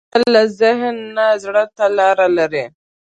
[0.13, 2.65] کتابچه له ذهن نه زړه ته لاره لري